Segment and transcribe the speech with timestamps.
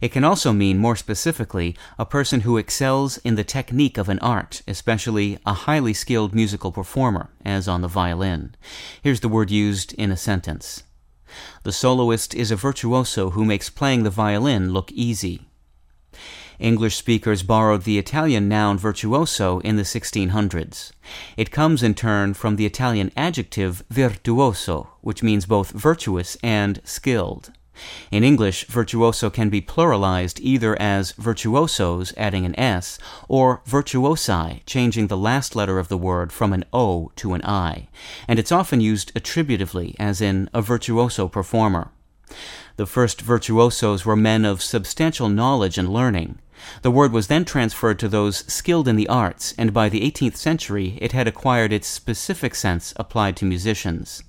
[0.00, 4.20] It can also mean, more specifically, a person who excels in the technique of an
[4.20, 8.54] art, especially a highly skilled musical performer, as on the violin.
[9.02, 10.84] Here's the word used in a sentence.
[11.64, 15.48] The soloist is a virtuoso who makes playing the violin look easy.
[16.58, 20.92] English speakers borrowed the Italian noun virtuoso in the 1600s.
[21.36, 27.52] It comes in turn from the Italian adjective virtuoso, which means both virtuous and skilled.
[28.10, 32.98] In English, virtuoso can be pluralized either as virtuosos, adding an S,
[33.28, 37.88] or virtuosi, changing the last letter of the word from an O to an I,
[38.26, 41.90] and it's often used attributively, as in a virtuoso performer.
[42.76, 46.38] The first virtuosos were men of substantial knowledge and learning.
[46.82, 50.36] The word was then transferred to those skilled in the arts, and by the 18th
[50.36, 54.22] century it had acquired its specific sense applied to musicians.